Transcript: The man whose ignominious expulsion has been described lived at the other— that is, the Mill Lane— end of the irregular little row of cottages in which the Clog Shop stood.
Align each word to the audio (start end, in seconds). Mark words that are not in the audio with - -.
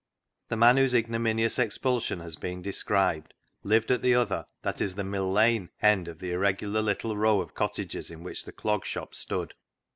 The 0.47 0.57
man 0.57 0.77
whose 0.77 0.95
ignominious 0.95 1.59
expulsion 1.59 2.21
has 2.21 2.35
been 2.35 2.63
described 2.63 3.35
lived 3.61 3.91
at 3.91 4.01
the 4.01 4.15
other— 4.15 4.47
that 4.63 4.81
is, 4.81 4.95
the 4.95 5.03
Mill 5.03 5.31
Lane— 5.31 5.69
end 5.79 6.07
of 6.07 6.17
the 6.17 6.31
irregular 6.31 6.81
little 6.81 7.15
row 7.15 7.39
of 7.39 7.53
cottages 7.53 8.09
in 8.09 8.23
which 8.23 8.45
the 8.45 8.51
Clog 8.51 8.83
Shop 8.83 9.13
stood. 9.13 9.53